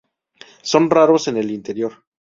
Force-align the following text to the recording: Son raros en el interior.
Son 0.63 0.89
raros 0.89 1.27
en 1.27 1.37
el 1.37 1.51
interior. 1.51 2.03